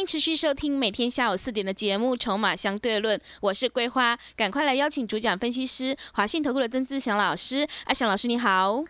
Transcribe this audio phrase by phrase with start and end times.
[0.00, 7.68] 欢迎持续收听每天下午四点的节目《筹码相对论》，我是桂花，赶快来邀请主讲分析师华信投顾的曾志祥老师。
[7.84, 8.82] 阿祥老师你好，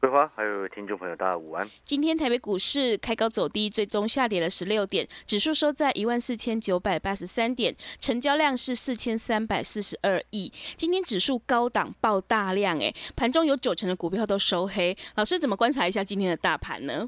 [0.00, 1.68] 桂花还有听众朋友大家午安。
[1.82, 10.50] 今天台北股市开高走低，最终下跌了十六点，指数收在一万四千九百八十三点，成交量是四千三百四十二亿。
[10.76, 14.96] 今天指数高档爆大量，哎，盘中有九成的股票都收黑。
[15.16, 17.06] 老师怎么观察一下今天的大盘呢？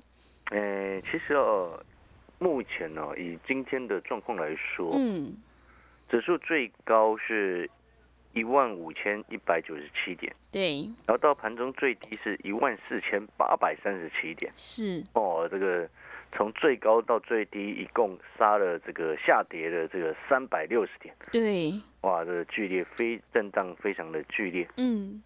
[0.50, 1.82] 呃，其实哦。
[2.38, 5.34] 目前呢，以今天的状况来说，嗯，
[6.08, 7.68] 指数最高是
[8.32, 15.02] 一万五千一百九十七点，对，然后到盘中最低是一万四千八百三十七点，是。
[15.14, 15.88] 哦，这个
[16.32, 25.22] 从最高到最低一共杀了这个下跌的这个三百六十点，对，哇，这个剧烈非震荡非常的剧烈，嗯。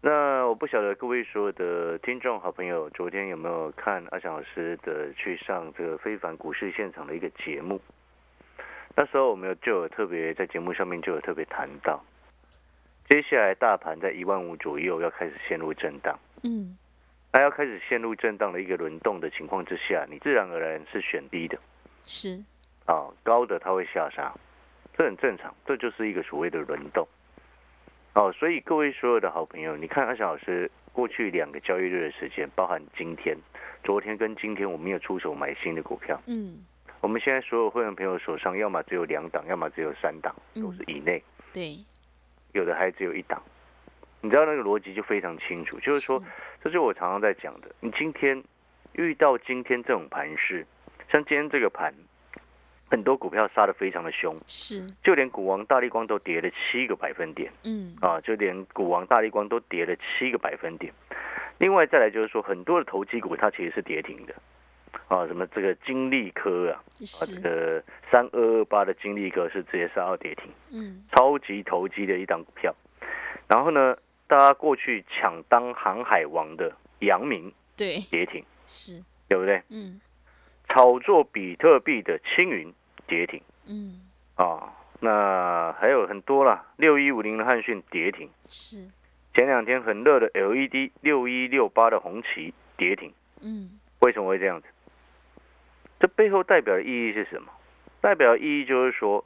[0.00, 7.80] 那我不晓得各位所有的听众好朋友，昨天有没有看阿翔老师的去上这个非凡股市现场的一个节目？
[8.94, 12.00] 那时候我们有就有特别在节目上面就有特别谈到，
[13.08, 16.78] 接下来大盘在一万五左右要开始陷入震荡，嗯，
[17.32, 21.58] 那要开始陷入震荡的一个轮动的情况之下，你自然而然是选低的，
[22.04, 22.40] 是
[22.86, 24.32] 啊，高的它会下杀，
[24.96, 27.06] 这很正常，这就是一个所谓的轮动。
[28.14, 33.36] 哦，所以各位所有的好朋友，你看阿翔老师过去两个交易日的时间，包含今天、
[33.84, 36.20] 昨天跟今天，我们有出手买新的股票。
[36.26, 36.64] 嗯，
[37.00, 41.22] 我们现在所有会员朋友手上，要么只有两档，要么只有三档，都是以内。
[41.52, 41.78] 对，
[42.52, 43.40] 有的还只有一档。
[44.20, 46.20] 你知道那个逻辑就非常清楚，就是说，
[46.64, 47.70] 这是我常常在讲的。
[47.78, 48.42] 你今天
[48.94, 50.66] 遇到今天这种盘势，
[51.08, 51.94] 像今天这个盘。
[52.90, 60.92] 很多股票杀的非常的凶，是，就连股王大力光都跌了七个百分点，嗯，啊，就连股王大力光都跌了七个百分点。
[61.58, 64.34] 另外再来就是说，很多的投机股它其实是跌停的，
[65.08, 72.74] 啊，什么这个金利科啊，啊，这个三二二八的金利科是直接杀到跌停，嗯，超级投机的一档股票。
[73.48, 73.96] 然后呢，
[74.26, 79.60] 大家过去抢当航海王的阳明，对，跌停，是，对不对？
[79.68, 80.00] 嗯，
[80.78, 82.72] 炒作比特币的青云。
[83.08, 84.02] 跌停，嗯，
[84.36, 88.86] 啊，那还有很多啦，六一五零的汉讯跌停，是
[89.32, 94.68] 前两天很热的 LED 六一六八的红旗跌停，嗯，为什么会这样子？
[95.98, 97.50] 这背后代表的意义是什么？
[98.02, 99.24] 代表意义就是说，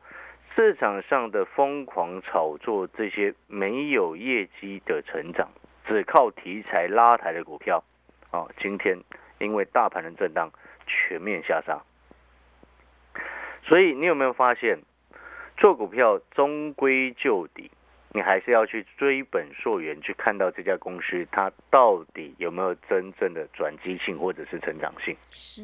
[0.54, 5.50] 市场上的疯狂炒作这些没有业绩的成长，
[5.88, 7.82] 只靠题材拉抬的股票，
[8.30, 8.96] 啊，今天
[9.40, 10.48] 因为大盘的震荡
[10.87, 11.81] 全面下杀。
[13.65, 14.78] 所以你有没有发现，
[15.56, 17.70] 做股票终归就底，
[18.10, 25.62] 你还是要去追本溯源，去看到这家公司它到底有没有真正的转机性或者是成长性，是，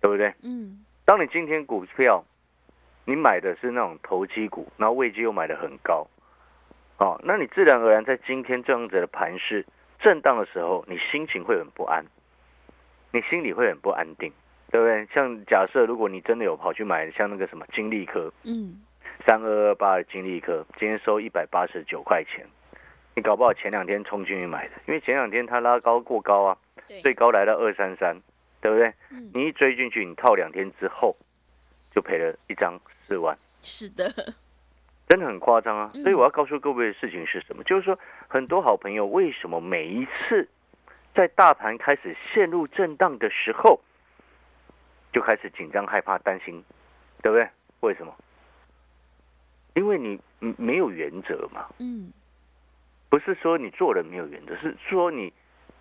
[0.00, 0.32] 对不对？
[0.42, 0.84] 嗯。
[1.04, 2.24] 当你今天股票
[3.04, 6.06] 你买的是那种投机股，然后位置又买的很高，
[6.98, 9.66] 哦，那你自然而然在今天这样子的盘势
[9.98, 12.04] 震荡的时候，你心情会很不安，
[13.12, 14.32] 你心里会很不安定。
[14.72, 15.04] 对不对？
[15.12, 18.80] 像假设如果你真的有跑去买像那个什么金利科，嗯，
[19.26, 22.46] 三二二八的金利科，今天收一百八十九块钱，
[23.16, 26.56] 你搞不好前两天冲进去买的，因为前两天它拉高过高啊，
[27.02, 28.16] 最高来到二三三，
[28.60, 28.94] 对不对？
[29.34, 31.16] 你一追进去，你套两天之后，
[31.90, 32.78] 就赔了一张
[33.08, 33.36] 四万。
[33.60, 34.08] 是的，
[35.08, 35.90] 真的很夸张啊！
[35.94, 37.64] 所以我要告诉各位的事情是什么？
[37.64, 37.98] 就是说，
[38.28, 40.48] 很多好朋友为什么每一次
[41.14, 43.80] 在大盘开始陷入震荡的时候，
[45.12, 46.64] 就开始紧张、害怕、担心，
[47.22, 47.48] 对不对？
[47.80, 48.14] 为什么？
[49.74, 50.20] 因为你
[50.56, 51.66] 没有原则嘛。
[51.78, 52.12] 嗯。
[53.08, 55.32] 不是说你做人没有原则，是说你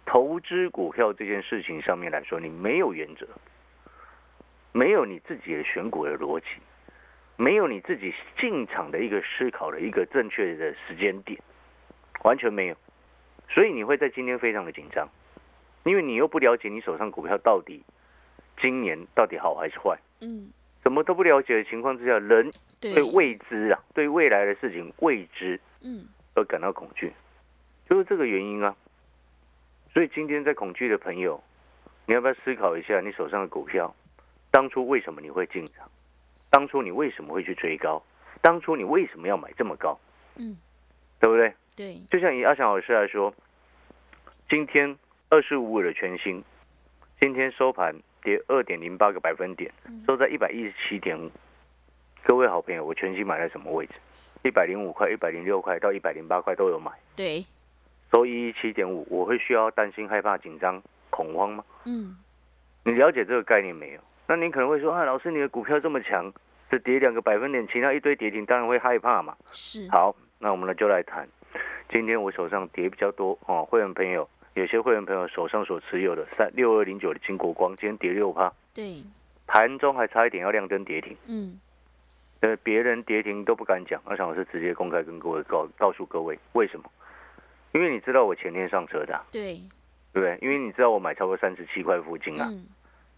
[0.04, 3.28] 投资股票这件事情上面来说，你没有原则，
[4.72, 6.48] 没有你自己的选股的逻辑，
[7.36, 11.40] 没有你自己进场的一个思考的一个正确的时间点，
[12.24, 12.76] 完全没有。
[13.48, 15.08] 所以你会在今天非常的紧张，
[15.84, 17.84] 因为你又不了解你手上股票到底。
[18.62, 19.98] 今年到底好还是坏？
[20.20, 20.52] 嗯，
[20.84, 26.06] 什么都不了解的情况之下，人对未知啊，对未来的事情未知，嗯，
[26.36, 27.14] 而感到恐惧，
[27.90, 28.76] 就是这个原因啊。
[29.94, 31.42] 所以今天在恐惧的朋友，
[32.06, 33.96] 你要不要思考一下，你手上的股票，
[34.52, 35.90] 当初为什么你会进场？
[36.50, 38.04] 当初你为什么会去追高？
[38.42, 39.98] 当初你为什么要买这么高？
[40.36, 40.58] 嗯，
[41.20, 41.54] 对不对？
[41.78, 43.34] 对，就像以阿翔老师来说，
[44.50, 44.98] 今天
[45.32, 46.44] 二十五的全新，
[47.20, 49.72] 今天收盘跌二点零八个百分点，
[50.08, 51.30] 收在一百一十七点五。
[52.24, 53.94] 各位好朋友，我全新买在什么位置？
[54.44, 57.46] 一百零五块、一百零六块到一百零八块都有买，对，
[58.12, 60.82] 收一一七点五，我会需要担心、害怕、紧张、
[61.12, 61.64] 恐慌吗？
[61.86, 62.18] 嗯，
[62.84, 64.02] 你了解这个概念没有？
[64.26, 66.34] 那你可能会说啊，老师你的股票这么强，
[66.72, 69.38] 只跌两个百分点，其他一堆跌停，当然会害怕嘛。
[69.52, 71.30] 是，好，那我们呢就来谈，
[71.88, 79.04] 今天我手上跌比较多哦，会员朋友有些会员朋友手上所持有的三六二零九的金国光，今天跌六趴，对，
[79.48, 81.60] 盘中还差一点要亮灯跌停，嗯，
[82.42, 86.92] 呃，别人跌停都不敢讲，而且我是直接公开跟各位告告诉各位为什么？
[87.72, 89.56] 因为你知道我前天上车的啊、对，
[90.12, 90.38] 对不对？
[90.42, 92.66] 因为你知道我买超过三十七块附近啊，嗯。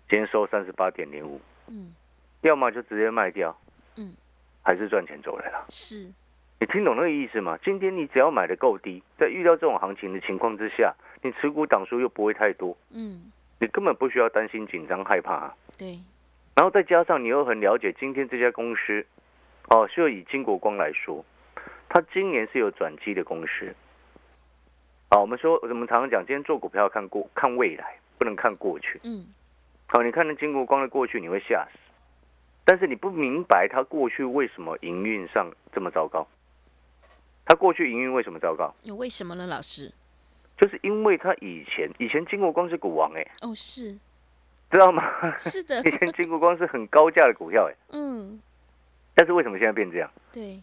[0.09, 1.95] 今天收三十八点零五，嗯，
[2.41, 3.57] 要么就直接卖掉，
[3.95, 4.13] 嗯，
[4.61, 5.65] 还是赚钱走人了。
[5.69, 6.11] 是，
[6.59, 7.57] 你听懂那个意思吗？
[7.63, 15.55] 今天你只要买的够低，在遇到这种行情的情况之下，你持股档数又不会太多，嗯，你根本不需要担心、紧张、害怕、啊。
[15.77, 15.99] 对，
[16.55, 19.05] 然后再加上你又很了解今天这家公司，
[19.69, 21.23] 哦，就以金国光来说，
[21.89, 23.73] 它今年是有转机的公司。
[25.11, 28.99] 好，我们说我们常常讲，今天做股票看过看未来，不能看过去。
[29.03, 29.27] 嗯，
[29.87, 31.77] 好，你看那金国光的过去，你会吓死，
[32.65, 36.27] 但是你不明白它过去为什么营运上这么糟糕。
[37.45, 38.73] 他过去营运为什么糟糕？
[38.83, 39.91] 有为什么呢，老师？
[40.57, 43.91] 就是因为他以前以前金国光是股王哎、哦，是，
[44.69, 45.03] 知道吗？
[45.37, 48.39] 是的， 以前金国光是很高价的股票哎、嗯，
[49.15, 50.09] 但是为什么现在变这样？
[50.31, 50.61] 对，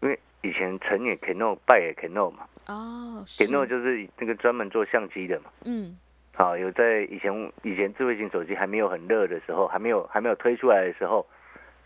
[0.00, 2.46] 因为以前成也 Canon，败也 Canon 嘛。
[2.66, 5.50] 哦，是，，Canon 就是那个专门做相机的嘛。
[5.64, 5.96] 嗯，
[6.32, 11.26] 好，有在以前以前智慧型手机还没有很热的时候，还没有还没有推出来的时候，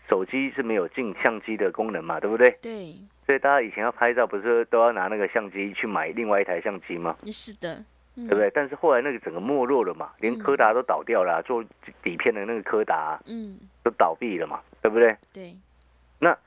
[0.07, 2.51] 手机是没有进相机的功能嘛，对不对？
[2.61, 2.95] 对，
[3.25, 7.15] 所以大家以前要拍照，不是都要拿那个相机去买另外一台相机吗？
[7.25, 7.83] 是的，
[8.15, 8.51] 对对不对？
[8.53, 11.63] 但是后来那个整个没落了嘛，连柯达都倒掉了啊、做
[12.03, 15.17] 底片的那个柯达啊、嗯，都倒闭了嘛，对不对？
[15.33, 15.55] 对，
[16.19, 16.37] 那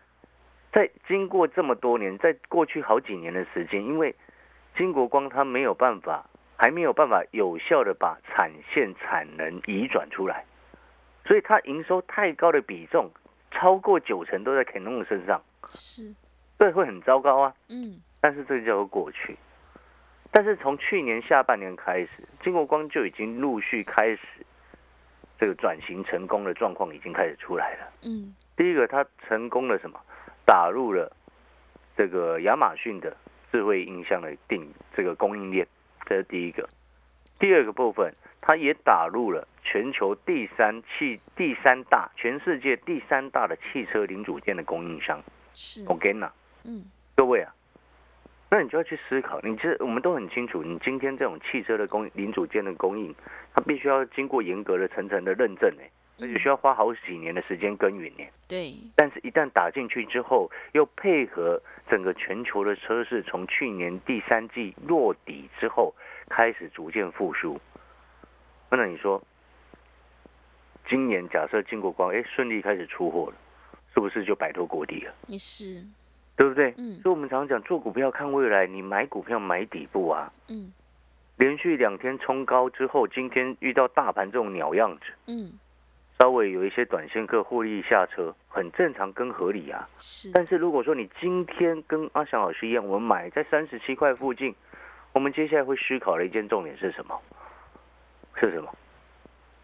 [0.72, 4.14] 在经过这么多年，在过去好几年的时间，因为
[4.76, 6.24] 金国光它没有办法，
[6.56, 10.44] 还没有办法有效的把产线产能移转出来，
[11.26, 13.10] 所以它营收太高的比重，
[13.50, 16.14] 超过九成都在 Canon 身上，是，
[16.58, 17.54] 对，会很糟糕啊。
[17.68, 19.36] 嗯，但是这叫做过去。
[20.30, 22.10] 但是从去年下半年开始，
[22.42, 24.20] 金国光就已经陆续开始
[25.38, 27.88] 这个转型成功的状况已经开始出来了。
[28.02, 29.98] 嗯，第一个，它成功了什么？
[30.44, 31.10] 打入了
[31.96, 33.16] 这个亚马逊的
[33.52, 35.66] 智慧音箱的定这个供应链，
[36.06, 36.68] 这是第一个。
[37.38, 45.22] 第二个部分，它也打入了全球第三汽第三大全世界第三大的汽车零组件的供应商
[45.54, 46.30] 是，，Ogena。
[46.68, 46.84] 嗯，
[47.16, 47.50] 各位啊，
[48.50, 53.14] 那你就要去思考，你这我们都很清楚，你今天这种汽车的供零组件的供应，
[53.54, 58.24] 它必须要经过严格的层层的认证，哎，而且需要花好几年的时间耕耘呢。
[58.46, 65.94] 对，但是，一旦打进去之后，又配合整个全球的车市从去年第三季落底之后
[66.28, 67.58] 开始逐渐复苏，
[68.70, 69.22] 那你说，
[70.86, 73.36] 今年假设进过光哎顺利开始出货了，
[73.94, 75.14] 是不是就摆脱国地了？
[75.28, 75.82] 也是，
[76.38, 76.72] 对不对？
[76.78, 80.72] 嗯所以我们常常讲做股票看未来，你买股票买底部啊，嗯
[81.36, 85.52] 连续两天冲高之后，今天遇到大盘这种鸟样子，嗯，
[86.20, 89.88] 稍微有一些短线客获利下车，很正常跟合理啊。
[89.98, 94.54] 是，但是如果说你今天跟阿翔老师一样，我们买在三十七块附近，
[95.12, 97.20] 我们接下来会思考的一件重点是什么？
[98.36, 98.72] 是什么？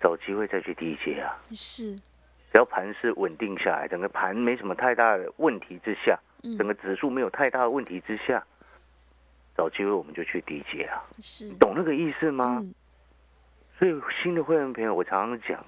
[0.00, 1.38] 找机会再去低接啊！
[1.52, 8.44] 是，只要盘是稳定下来，整个盘没什么太大的问题之下，嗯整个指数没有太大的问题之下，
[9.56, 11.02] 找机会我们就去低接啊！
[11.20, 12.58] 是，懂那个意思吗？
[12.62, 12.74] 嗯，
[13.78, 15.64] 所以新的会员朋友，我常常讲，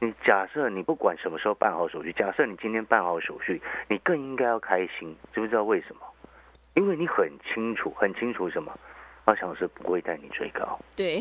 [0.00, 6.02] 你假设你不管什么时候办好手续，假设你今天办好手续，你更应该要开心，知不知道为什么？
[6.74, 8.72] 因为你很清楚，很清楚什么？
[9.26, 11.20] 阿翔老师不会带你追高，对，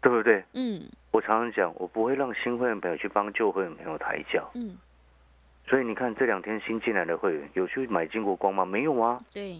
[0.00, 0.42] 对不对？
[0.54, 0.82] 嗯
[1.12, 4.50] 我常常讲，我不会让新会员朋友去帮旧会员朋友抬轿。
[4.54, 4.78] 嗯，
[5.72, 8.62] 所以你看这两天新进来的会员有去买金国光吗？
[8.62, 9.18] 没有啊。
[9.32, 9.58] 对，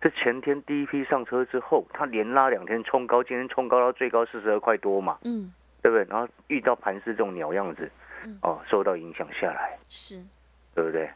[0.00, 5.52] 这前天第一批上车之后，他连拉两天冲高，今天冲高到最高四十二块多嘛，嗯
[5.82, 6.06] 对不对？
[6.08, 7.90] 然后遇到盘势这种鸟样子
[8.24, 10.22] 嗯，哦，受到影响下来，是，
[10.76, 11.10] 对不对？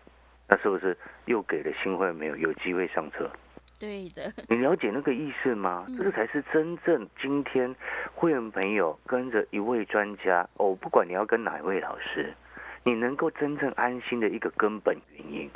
[0.49, 3.31] 那是不是又给了新会员朋友有机会上车？
[3.79, 5.85] 对的，你了解那个意思吗？
[5.87, 7.73] 嗯这个才是真正今天
[8.13, 12.35] 会员朋友跟着一位专家哦，不管你要跟哪一位老师，
[12.85, 15.51] 你能够真正安心的一个根本原因。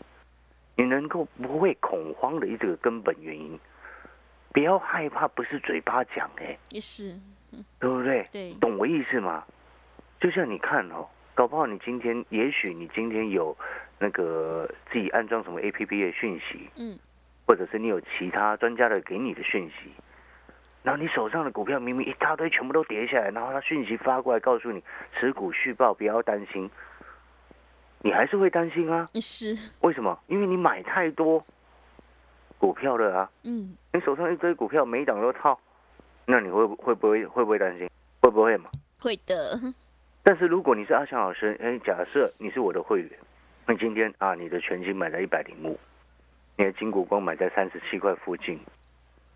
[0.77, 3.59] 你能够不会恐慌的一个根本原因。
[4.53, 7.19] 不要害怕，不是嘴巴讲哎，也是，
[7.81, 8.27] 对不对？
[8.31, 9.45] 对，懂我意思吗？
[10.21, 13.57] 就像你看哦，搞不好你今天，也许你今天有
[13.99, 16.97] 那个自己安装什么 A P P 的讯息，嗯，
[17.47, 19.91] 或者是你有其他专家的给你的讯息，
[20.83, 24.83] 然后你手上的股票明明一大堆全部都跌下来，然后他讯息发过来告诉你
[25.19, 26.71] 持股续报，不要担心，
[28.05, 29.09] 你还是会担心啊？
[29.15, 30.21] 是，为什么？
[30.27, 31.43] 因为你买太多
[32.59, 33.31] 股票了啊。
[33.45, 35.59] 嗯，你手上一堆股票，每一档都套，
[36.27, 37.89] 那你会会不会会不会担心？
[38.21, 38.69] 会不会嘛？
[39.01, 39.59] 会的，
[40.23, 43.11] 但是如果你是阿翔老师，哎，假设你是我的会员，
[43.65, 45.81] 那今天啊，你的全金买在一百零五，
[46.59, 48.61] 你的金股光买在三十七块附近，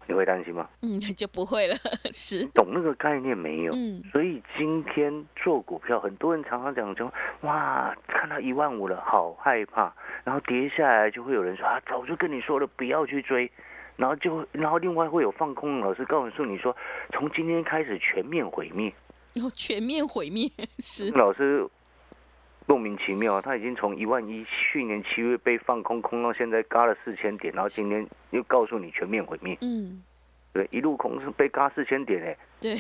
[0.09, 0.69] 你会担心吗？
[0.83, 1.77] 嗯， 就不会了，
[2.11, 3.73] 是，懂那个概念没有？
[3.75, 7.13] 嗯，所以今天做股票，很多人常常讲说，
[7.43, 9.93] 哇，看到一万五了，好害怕，
[10.25, 13.51] 然后跌下来就会有人说啊，早就跟你说了，不要去追。
[13.97, 16.75] 然后就，然后另外会有放空老师告诉你说，
[17.13, 18.93] 从今天开始全面毁灭。
[19.35, 20.49] 然后全面毁灭
[20.79, 21.69] 是老师
[22.69, 29.57] 莫名其妙，他已经从一万一去年七月被放空空到现在，嘎了四千点，然后今天又告诉你全面毁灭。
[29.63, 30.03] 嗯，
[30.53, 32.77] 对，一路空是被嘎四千点哎，对，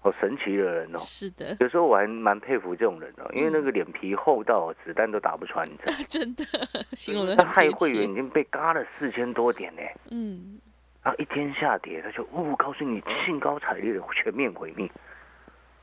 [0.00, 0.98] 好神奇的人哦。
[0.98, 5.98] 是的，有时候我还蛮佩服这种人哦，因为那个脸皮厚到子弹都打不穿，你知道吗？
[6.08, 6.44] 真的
[6.96, 9.82] 形容的他害会员已经被嘎了四千多点呢，
[10.12, 10.58] 嗯，
[11.02, 14.90] 然后一天下跌，他就呜告诉你兴高采烈的全面毁灭，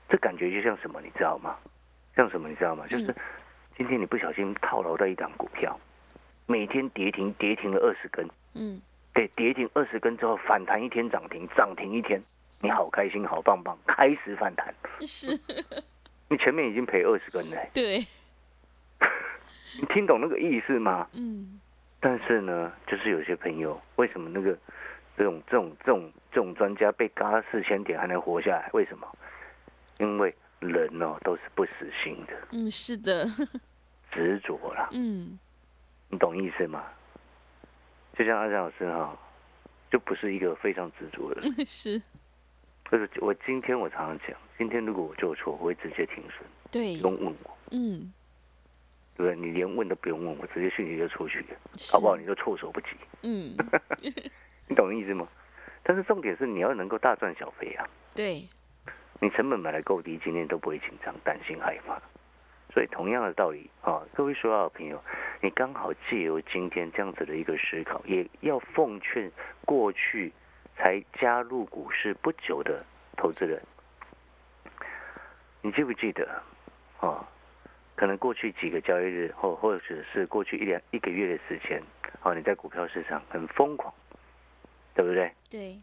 [0.10, 1.56] 这感觉就像什么，你知道吗？
[2.16, 2.86] 像什么，你知道吗？
[2.88, 3.16] 就是
[3.78, 5.80] 今天你不小心套牢到一档股票，
[6.46, 8.82] 每天跌停跌停了二十根，嗯，
[9.14, 12.22] 对，跌停二十根之后反弹一天涨停，涨停一天，
[12.60, 14.74] 你好开心，好棒棒，开始反弹，
[15.06, 15.40] 是，
[16.28, 18.06] 你前面已经赔二十根了， 对，
[19.80, 21.08] 你听懂那个意思吗？
[21.14, 21.60] 嗯，
[22.00, 24.58] 但是呢，就是有些朋友为什么那个
[25.18, 28.70] 这种这种这种这种专家被嘎四千点还能活下来？
[28.74, 29.08] 为什么？
[29.98, 33.26] 因为人哦都是不死心的，嗯，是的，
[34.12, 35.38] 执着啦，嗯，
[36.10, 36.84] 你懂意思吗？
[38.18, 39.18] 就像阿江老师哈、
[39.92, 41.52] 就不是一个非常执着的人。
[41.66, 42.00] 是，
[42.92, 48.14] 就是我今天我常常讲，今天如果我做错，我会直接停损，对不，用问我，嗯，
[49.18, 49.36] 对不对？
[49.36, 51.58] 你连问都不用问我，直接讯息就出去了，
[51.92, 52.16] 好不好？
[52.16, 52.88] 你就措手不及，
[53.24, 53.56] 嗯，
[54.70, 55.28] 你懂意思吗？
[55.84, 57.90] 但是重点是你要能够大赚小赔啊！
[58.14, 58.48] 对，
[59.22, 62.02] 你成本买的够低，今天都不会紧张、担心、害怕。
[62.74, 65.00] 所以同样的道理啊，各位所有的朋友，
[65.42, 69.32] 你刚好借由今天这样子的一个思考，也要奉劝
[69.64, 70.34] 过去
[70.76, 72.84] 才加入股市不久的
[73.16, 73.62] 投资人，
[75.62, 76.42] 你记不记得
[77.00, 77.28] 啊？
[77.94, 81.80] 可能过去几个交易日，或或者是过去一两一个月的时间，
[82.24, 83.94] 啊，你在股票市场很疯狂，
[84.96, 85.32] 对不对？
[85.52, 85.80] 对，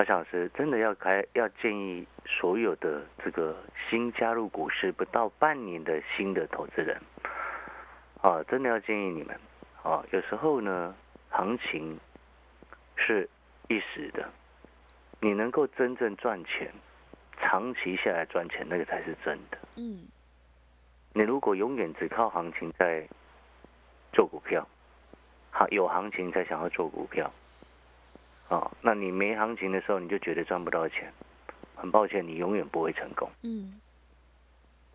[0.00, 3.54] 阿翔老师真的要开，要建议所有的这个
[3.90, 6.98] 新加入股市不到半年的新的投资人，
[8.22, 9.38] 啊，真的要建议你们，
[9.82, 10.94] 啊，有时候呢，
[11.28, 12.00] 行情
[12.96, 13.28] 是
[13.68, 14.26] 一时的，
[15.20, 16.72] 你能够真正赚钱，
[17.36, 19.58] 长期下来赚钱，那个才是真的。
[19.76, 20.08] 嗯，
[21.12, 23.06] 你如果永远只靠行情在
[24.14, 24.66] 做股票，
[25.50, 27.30] 好有行情才想要做股票，
[28.50, 31.12] 哦，那你没行情的时候，你就觉得赚不到钱，
[31.76, 33.30] 很抱歉，你永远不会成功。
[33.42, 33.80] 嗯，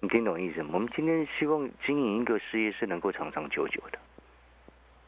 [0.01, 0.71] 你听懂意思吗？
[0.73, 3.97] 我们今天希望经营一个事业是能够长长久久的，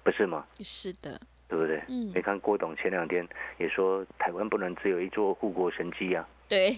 [0.04, 0.46] 不是吗？
[0.62, 1.78] 是的，对不对？
[1.90, 3.28] 嗯你看郭董前两天
[3.58, 6.72] 也说，台湾不能只有一座护国神机啊，对，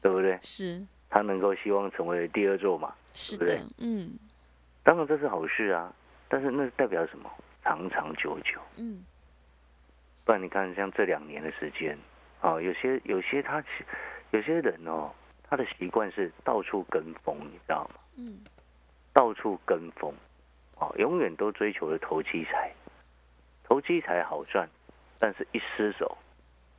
[0.00, 0.38] 对不对？
[0.42, 0.80] 是，
[1.10, 2.94] 他能够希望成为第二座嘛？
[3.12, 4.12] 是对不对的，嗯，
[4.84, 5.92] 当然这是好事啊，
[6.28, 7.28] 但是那代表什么？
[7.64, 8.60] 长长久久。
[8.76, 9.04] 嗯，
[10.26, 11.96] 不然你看，像这两年的时间，
[12.40, 13.68] 啊，有些有些他其
[14.32, 15.12] 有些人哦，
[15.48, 18.00] 他的习惯是到处跟风，你知道吗？
[18.16, 18.40] 嗯，
[19.12, 20.12] 到处跟风，
[20.74, 22.74] 哦，永远都追求的投机财，
[23.62, 24.68] 投机财好赚，
[25.20, 26.18] 但是一失手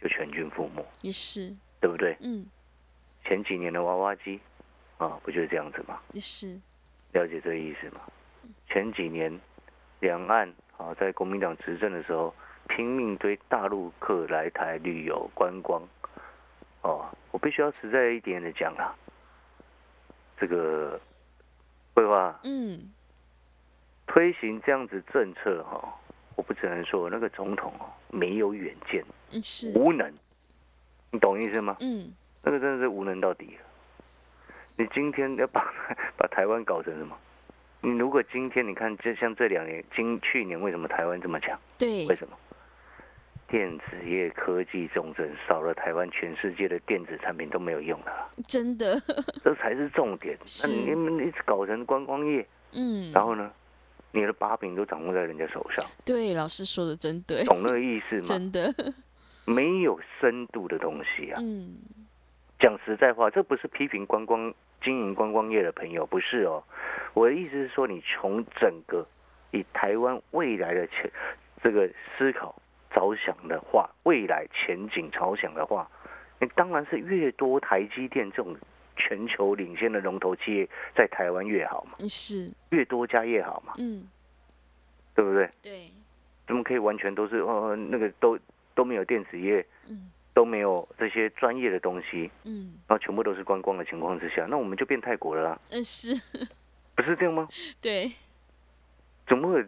[0.01, 2.17] 就全军覆没，也是，对不对？
[2.19, 2.45] 嗯，
[3.23, 4.41] 前几年的娃娃机，
[4.97, 6.01] 啊，不就是这样子吗？
[6.11, 6.59] 也是，
[7.13, 8.01] 了解这个意思吗？
[8.67, 9.39] 前几年
[10.01, 12.35] 两岸啊，在国民党执政的时候，
[12.67, 15.81] 拼命堆大陆客来台旅游观光。
[16.81, 18.93] 哦，我必须要实在一点的讲啦，
[20.39, 20.99] 这个
[21.93, 22.91] 规划嗯，
[24.05, 25.93] 推行这样子政策哈、
[26.35, 30.13] 我不只能说那个总统哦没有远见，嗯是，无能，
[31.11, 31.75] 你懂意思吗？
[31.79, 33.65] 嗯，那个真的是无能到底了。
[34.77, 35.73] 你今天要把
[36.15, 37.17] 把台湾搞成什么？
[37.81, 41.59] 你如果今天你看，就像这两年，今去年为什么台湾这么强？
[41.77, 42.37] 对为，什么？
[43.47, 48.99] 电子业科技重镇，少了台湾，全世界的电子产品都没有用了啊，真的，
[49.43, 50.37] 这才是重点。
[50.63, 53.51] 那你们一直搞成观光业，嗯，然后呢，
[54.11, 58.21] 你的把柄都掌握在人家手上，对，老师说的真对，懂那个意思吗？
[58.27, 58.73] 真的，
[59.45, 61.39] 没有深度的东西啊。
[61.41, 61.77] 嗯，
[62.59, 66.61] 讲实在话，这不是批评观光经营观光业的朋友，不是哦。
[67.13, 69.07] 我的意思是说，你从整个
[69.51, 71.09] 以台湾未来的前
[71.63, 72.53] 这个思考
[72.97, 75.87] 着想的话，未来前景着想的话，
[76.39, 78.55] 你当然是越多台积电这种
[78.95, 84.07] 全球领先的龙头企业在台湾越好嘛，是，越多家越好嘛，嗯，
[85.13, 85.49] 对不对？
[85.61, 85.91] 对，
[86.47, 88.37] 怎么可以完全都是呃那个都
[88.73, 96.15] 都没有电子业，嗯都没有这些专业的东西，嗯然后全部都是观光的情况之下，那我们就变泰国了啦，嗯，是，
[96.95, 97.47] 不是这样吗？
[97.79, 98.11] 对，
[99.27, 99.63] 怎么会？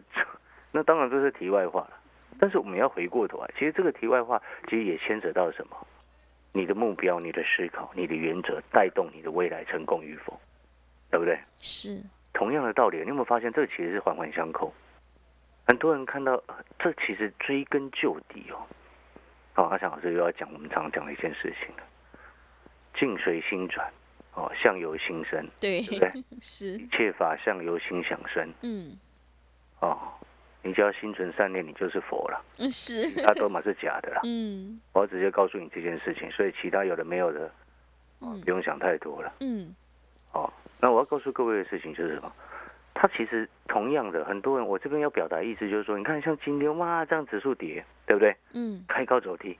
[0.72, 1.99] 那当然这是题外话了。
[2.40, 5.76] 但是我们要回过头来，其实这个题外话其实也牵扯到什么？
[6.52, 10.40] 你的目标、你的思考、你的原则，带动你的未来成功与否，
[11.10, 11.38] 对不对？
[11.60, 14.72] 是，同样的道理，你有没有发现这其实是环环相扣？
[15.68, 18.66] 很多人看到呃这其实追根究底哦。
[19.56, 21.82] 哦、阿翔老师又要讲我们常常讲的一件事情了：
[22.94, 23.88] 境随心转，
[24.34, 26.24] 哦，相由心生，对对不对？
[26.40, 28.98] 是一，切法相由心想生嗯
[29.80, 29.96] 哦。
[30.62, 34.20] 你只要心存善念，你就是佛了，嗯是，其他都嘛是假的啦。
[34.24, 37.50] 嗯我要直接告诉你这件事情，所以其他有的没有的，
[38.20, 39.32] 嗯不用想太多了。
[39.40, 39.74] 嗯，
[40.32, 42.32] 哦，那我要告诉各位的事情就是什么？
[42.92, 48.36] 它其实同样的，很多人我这边要表达意思就是说，你看像今天哇这样指数跌，对不对？
[48.52, 49.56] 嗯开高走低，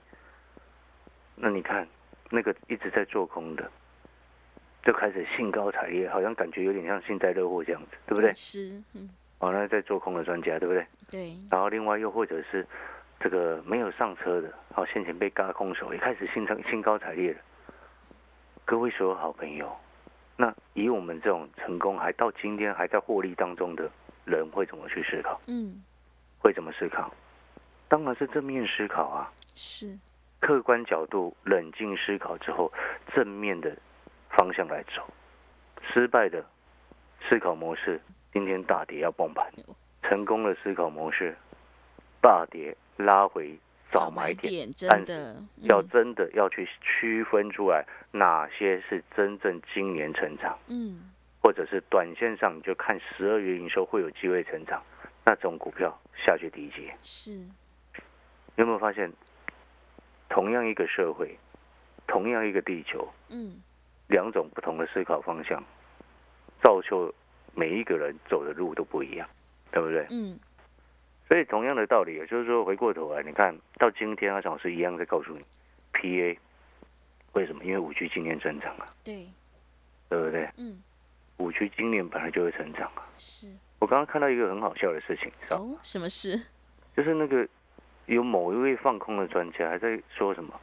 [1.35, 1.87] 那你看
[2.29, 3.71] 那个一直在做空的，
[4.83, 8.31] 就开始兴高采烈，好像感觉有点像幸灾乐祸这样子，对不对？
[8.35, 9.09] 是，嗯
[9.41, 10.85] 哦，那在做空的专家，对不对？
[11.09, 12.65] 对，然后另外又或者是
[13.19, 17.39] 这个没有上车的，好、先前被嘎空手，也开始兴高兴高采烈了。
[18.65, 19.75] 各位所有好朋友，
[20.37, 23.89] 那以我们这种成功还到今天还在获利当中的
[24.25, 25.41] 人，会怎么去思考？
[25.47, 25.83] 嗯
[26.37, 27.11] 会怎么思考？
[27.87, 29.97] 当然是正面思考啊，是，
[30.39, 32.71] 客观角度冷静思考之后，
[33.13, 33.75] 正面的
[34.29, 35.03] 方向来走。
[35.91, 36.45] 失败的
[37.27, 37.99] 思考模式，
[38.33, 39.45] 今天大跌要崩盘；
[40.03, 41.35] 成功的思考模式，
[42.21, 43.57] 大跌拉回
[43.91, 44.51] 早买点。
[44.51, 54.81] 点，真但是的，要嗯真的要去区分出来哪些是真正今年成长，嗯或者是短线上你就看十二月营收会有机会成长，
[55.25, 56.93] 那种股票下去低阶。
[57.01, 59.11] 是，你有没有发现，
[60.29, 61.37] 同样一个社会，
[62.07, 63.61] 同样一个地球，嗯
[64.07, 65.61] 两种不同的思考方向，
[66.61, 67.13] 造就
[67.53, 69.27] 每一个人走的路都不一样，
[69.71, 70.05] 对不对？
[70.09, 70.39] 嗯
[71.27, 75.41] 所以同样的道理，也就是说，回过头来，你看到今天，阿老师一样在告诉你
[75.93, 76.37] ，PA
[77.31, 77.63] 为什么？
[77.63, 79.25] 因为五 G 今年增长啊，对，
[80.09, 80.49] 对不对？
[80.57, 80.81] 嗯
[81.37, 83.05] 五 G 今年本来就会成长啊。
[83.17, 83.47] 是，
[83.79, 86.37] 我刚刚看到一个很好笑的事情，知道吗哦，什么事？
[86.97, 87.47] 就是那个
[88.07, 90.59] 有某一位放空的专家还在说什么，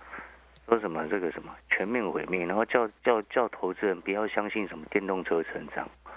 [0.69, 6.08] 说什么这个什么全面毁灭，然后叫叫叫投资人不要相信什么电动车成长，啊？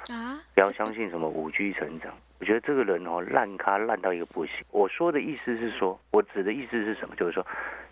[0.54, 2.14] 不要相信什么五 G 成长。
[2.40, 4.56] 我觉得这个人哦烂咖烂到一个不行。
[4.72, 7.16] 我说的意思是说，我指的意思是什么？
[7.16, 7.46] 就是说，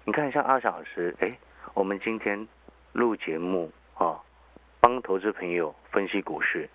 [0.06, 1.38] 你看像阿翔老师，哎，
[1.74, 2.48] 我们今天
[2.94, 4.20] 录节目啊，
[4.80, 6.70] 帮投资朋友分析股市。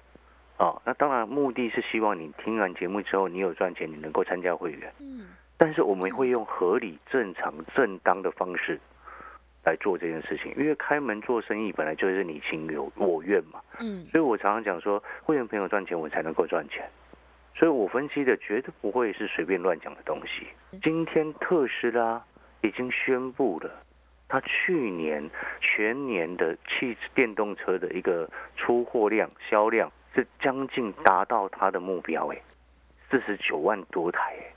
[0.57, 4.93] 啊，那当然，目的是希望你听完节目之后，你有赚钱，你能够参加会员。
[5.01, 8.79] 嗯但是我们会用合理、正常、正当的方式
[9.65, 13.61] 来做这件事情，因为开门做生意本来就是你情有我愿嘛。
[13.81, 16.89] 嗯所以我常常讲说，会员朋友赚钱，我才能够赚钱。
[17.57, 20.47] 所以我分析的绝对不会是随便乱讲的东西。
[20.83, 22.23] 今天特斯拉
[22.63, 23.71] 已经宣布了，
[24.29, 32.39] 它去年全年的汽电动车的一个出货量、销量是将近达到它的目标，哎，
[33.09, 34.54] 四十九万多台，哎，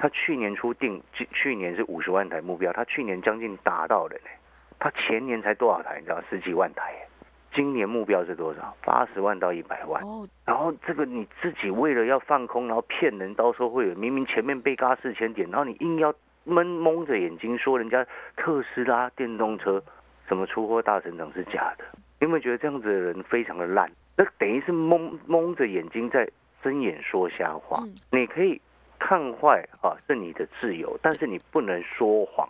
[0.00, 4.30] 它去年初定，去去年是五十万台目标，他去年将近达到了呢。
[4.78, 5.98] 他前年才多少台？
[5.98, 7.06] 你知道，十几万台，哎
[7.52, 8.74] 今年目标是多少？
[8.82, 10.02] 八十万到一百万。
[10.02, 19.82] 哦然后这个你自己为了要放空，然后骗人，到时候会有明明前面被嘎四千点，然后你硬要蒙蒙着眼睛说人家特斯拉电动车
[20.26, 21.84] 什么出货大成长是假的，
[22.20, 23.90] 你有没有觉得这样子的人非常的烂？
[24.16, 26.26] 那等于是蒙蒙着眼睛在
[26.62, 27.82] 睁眼说瞎话。
[27.82, 28.58] 嗯你可以
[29.00, 32.48] 看坏啊，是你的自由，但是你不能说谎，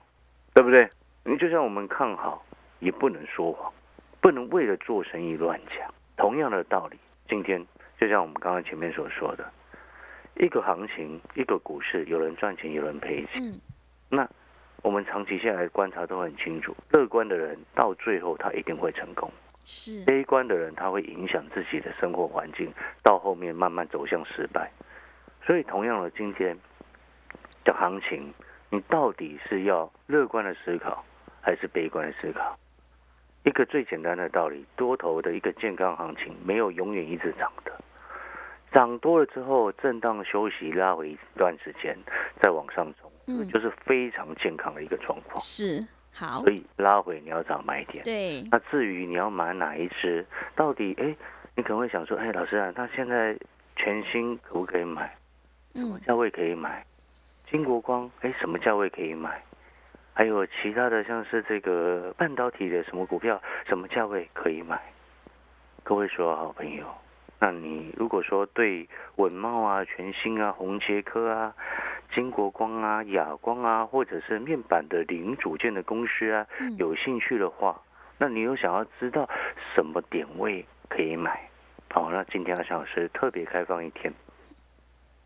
[0.52, 0.90] 对不对？
[1.24, 2.44] 你就像我们看好，
[2.80, 3.72] 也不能说谎，
[4.20, 5.94] 不能为了做生意乱讲。
[6.16, 7.64] 同样的道理，今天
[7.98, 9.50] 就像我们刚刚前面所说的，
[10.34, 13.42] 一个行情，一个股市，有人赚钱，有人赔钱。
[13.42, 13.58] 嗯，
[14.10, 14.28] 那
[14.82, 19.30] 我们长期下来观察都很清楚，乐观的人到最后他一定会成功，
[19.64, 22.70] 是，悲观的人他会影响自己的生活环境，
[23.02, 24.70] 到后面慢慢走向失败。
[25.50, 26.56] 所以，同样的，今天
[27.64, 28.32] 的行情，
[28.70, 31.04] 你到底是要乐观的思考，
[31.42, 32.56] 还是悲观的思考？
[33.42, 37.72] 一个最简单的道理，多头的一个健康行情，没有永远一直涨的，
[38.70, 41.98] 涨多了之后，震荡休息，拉回一段时间，
[42.40, 45.40] 再往上走，嗯，就是非常健康的一个状况。
[45.40, 48.04] 是，好所，以拉回你要找买点。
[48.04, 51.12] 对，那至于你要买哪一只，到底哎，
[51.56, 53.36] 你可能会想说，哎，老师啊，那现在
[53.74, 55.12] 全新可不可以买？
[55.74, 56.84] 什么嗯，价位可以买？
[57.50, 59.42] 金国光，哎，什么价位可以买？
[60.12, 64.80] 还有其他的，像是这个半导体的什么股票，什么价位可以买？
[65.82, 66.84] 各位所有好朋友，
[67.38, 71.54] 那你如果说对稳茂啊、全新啊、红杰科啊、
[72.12, 77.80] 金国光啊、亚光啊，或者是面板的零组件的公司啊，嗯有兴趣的话，
[78.18, 79.28] 那你有想要知道
[79.74, 81.48] 什么点位可以买？
[81.90, 84.12] 好，那今天阿翔老师特别开放一天，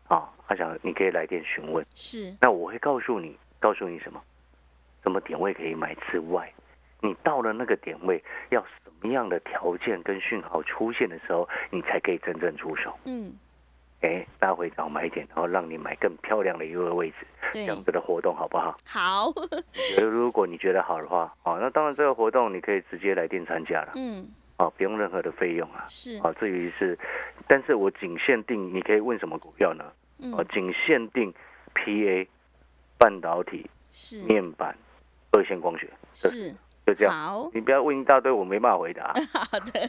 [0.07, 4.21] 啊，阿翔你可以来电询问，是，那我会告诉你，告诉你什么，
[5.03, 6.51] 什么点位可以买之外，
[7.01, 12.95] 你到了那个点位要什么样的条件跟讯号出现的时候，你才可以真正出手。
[13.05, 13.33] 嗯，
[14.01, 17.15] 哎，大回找买点，然后让你买更漂亮的一个位置，
[17.51, 18.77] 这，样子的活动好不好？
[18.85, 19.31] 好，
[19.95, 24.27] 觉 得如果你觉得好的话，哦，那当然这个活动你可以直接来电参加了，嗯，
[24.57, 25.83] 哦，不用任何的费用啊。
[25.87, 26.97] 是，哦，至于是，
[27.47, 29.83] 但是我仅限定，你可以问什么股票呢？
[30.17, 31.33] 哦，嗯，仅限定
[31.73, 32.27] PA、
[32.97, 34.75] 半导体、是，面板、
[35.31, 37.13] 二线光学，这是，就这样。
[37.13, 39.87] 好，你不要问一大堆，我没办法回答， 好的，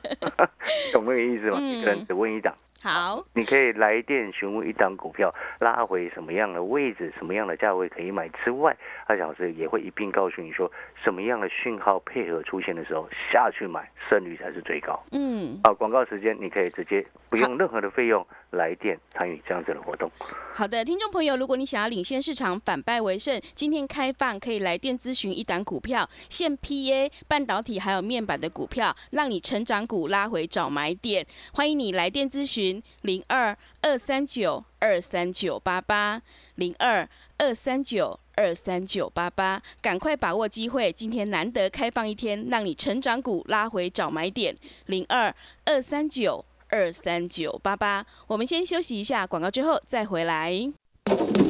[0.92, 1.58] 懂那个意思吗？
[1.60, 1.78] 嗯。
[1.78, 2.54] 一个人只问一档，
[2.86, 8.76] 好，你可以来电询问一档股票拉回什么样的位置、什么样的价位可以买之外，
[9.08, 10.70] 阿小老师也会一并告诉你说，
[11.02, 15.02] 什么样的讯号配合出现的时候下去买，胜率才是最高。
[15.10, 20.08] 嗯，好，广告时间你可以直接不用任何的费用来电参与这样子的活动。
[20.54, 31.26] 好的，听众朋友，如果你想要领先市场、反败为胜，今天开放可以来电咨询一档股票，现 PA 半导体还有面板的股票，让你成长股拉回找买点。
[31.52, 36.20] 欢迎你来电咨询零二二三九二三九八八
[36.56, 37.08] 零二
[37.38, 38.18] 二三九。
[38.38, 40.92] 二三九八八，赶快把握机会！
[40.92, 44.54] 今天难得开放一天，让你成长股拉回找买点。
[44.84, 45.34] 零二
[45.64, 48.04] 二三九二三九八八。
[48.26, 50.75] 我们先休息一下，广告之后再回来。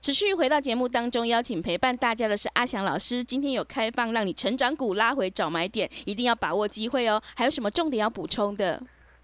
[0.00, 3.22] 持续回到节目当中，邀请陪伴大家的是阿翔老师。
[3.22, 7.20] 今天有开放让你成长股拉回找买点，一定要把握机会哦。
[7.36, 8.80] 还有什么重点要补充的？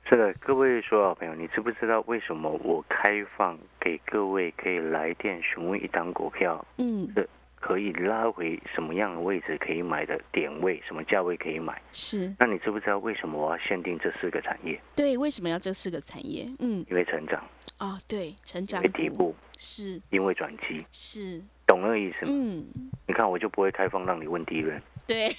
[0.08, 7.08] 是的，各位所有好朋友，你知不知道为什么我开放给各位可以来电询问一档股票嗯，
[7.54, 11.80] 可以拉回什么样的位置可以买的点位，什么价位可以买？
[11.92, 14.78] 是那你知不知道为什么我要限定这四个产业？
[14.96, 15.16] 对。
[15.16, 16.46] 为什么要这四个产业？
[16.58, 17.42] 嗯，因为成长，
[17.80, 22.32] 哦，对，成因长为底部，是因为转机，是，懂那个意思吗？
[22.32, 22.64] 嗯，
[23.06, 25.30] 你看我就不会开放让你问敌人，对，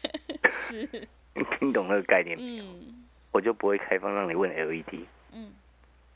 [0.50, 0.88] 是，
[1.34, 2.36] 你听懂那个概念？
[2.40, 3.02] 嗯
[3.32, 5.52] 我就不会开放让你问 LED，嗯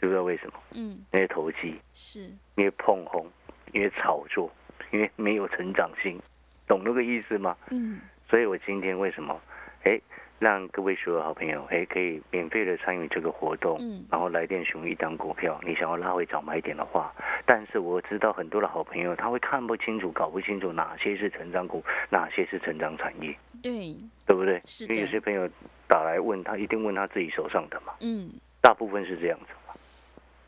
[0.00, 0.52] 知不知道为什么？
[0.72, 2.22] 嗯，因为投机，是，
[2.54, 3.26] 因为碰红，
[3.72, 4.48] 因为炒作，
[4.92, 6.20] 因为没有成长性，
[6.68, 7.56] 懂那个意思吗？
[7.70, 9.40] 嗯所以我今天为什么，
[9.84, 9.98] 哎，
[10.38, 17.12] 让各位所有好朋友，哎，可以免费的参与这个活动，嗯然后来电询问一档股票，你想要拉回早买点的话，
[17.44, 23.96] 但是我知道很多的好朋友他会看不清楚、搞不清楚哪些是成长股，哪些是成长产业，对，
[24.26, 24.60] 对不对？
[24.64, 25.48] 是因为有些朋友
[25.88, 29.74] 打来问他，一定问他自己手上的嘛，嗯大部分是这样子嘛。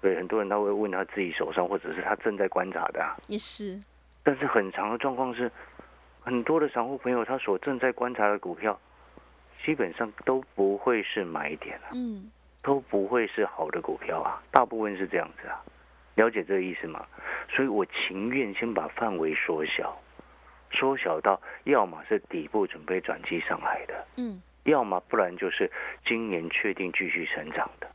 [0.01, 3.17] 对，很多人他会问他自己手上，或者是他正在观察的、啊。
[3.27, 3.79] 也是，
[4.23, 5.51] 但是很长的状况是，
[6.21, 8.79] 很多的散户朋友他所正在观察的股票，
[9.71, 12.29] 基本上都不会是买点啊，嗯
[12.61, 15.63] 都不会是好的股票啊，大部分是这样子啊，
[16.17, 17.07] 了解这个意思吗？
[17.49, 19.97] 所以我情愿先把范围缩小，
[20.73, 25.71] 缩小到要么是底部准备转机上来的，嗯要么不然就是
[26.05, 27.87] 今年确定继续成长的。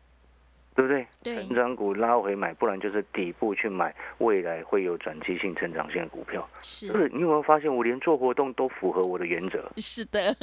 [0.75, 1.07] 对不对？
[1.23, 6.45] 对成长股拉回买，不然就是底部去买未来会有转机性成长性的股票。
[6.61, 10.35] 是你有没有发现，我连做活动都符合我的原则，是的，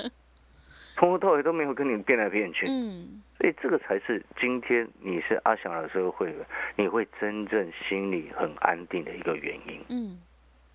[0.95, 2.67] 从头到尾都没有跟你变来变去。
[2.69, 6.37] 嗯，所以这个才是今天你是阿翔老师的会员，
[6.77, 9.81] 你会真正心里很安定的一个原因。
[9.89, 10.19] 嗯，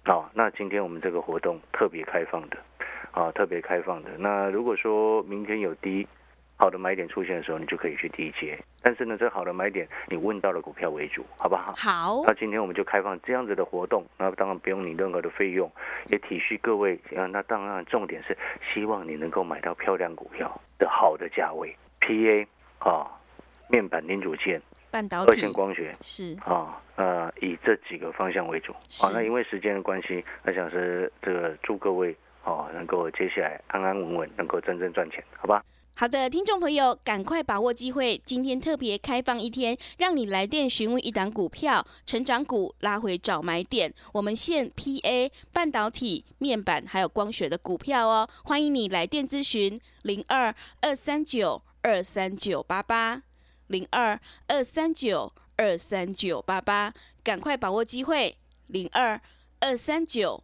[0.04, 2.58] 好、那今天我们这个活动特别开放的，
[3.12, 4.10] 啊，特别开放的。
[4.18, 6.08] 那如果说明天有低
[6.58, 8.58] 好的买点出现的时候，你就可以去低接。
[8.82, 11.74] 但是呢，这好的买点你问到了股票为主，好不好？
[11.78, 15.72] 好那，今天我们就开放这样子的活动，那当然不用你任何的费用，
[16.08, 17.00] 也体恤各位。
[17.16, 18.36] 啊，那当然重点是
[18.74, 22.48] 希望你能够买到漂亮股票的好的价位，PA
[22.80, 23.06] 啊，
[23.70, 28.74] 面板零组件、半导体二线光学是啊，呃，以这几个方向为主。
[28.90, 32.16] 是好，那因为时间的关系，那想是这个祝各位
[32.46, 35.62] 哦，能够接下来安安稳稳，能够真正赚钱，好吧？
[36.00, 38.22] 好的，听众朋友，赶快把握机会！
[38.24, 43.92] 今天特别开放一天，让你来电询问一档股票，成长股拉回找买点。
[44.14, 53.24] 我们现 PA 半导体、面板还有光学的股票哦，欢迎你来电咨询零二二三九二三九八八
[53.66, 59.20] 零二二三九二三九八八，赶快把握机会零二
[59.62, 60.44] 二三九。